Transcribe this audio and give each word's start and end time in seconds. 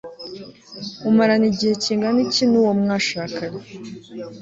umarana 1.09 1.45
igihe 1.51 1.73
kingana 1.83 2.19
iki 2.27 2.43
nuwo 2.49 2.71
mwashakanye 2.81 3.61